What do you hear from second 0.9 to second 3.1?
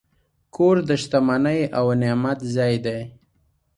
شتمنۍ او نعمت ځای دی.